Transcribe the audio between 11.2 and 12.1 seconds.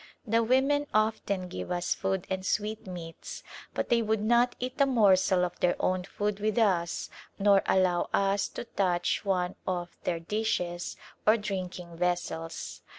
or drinking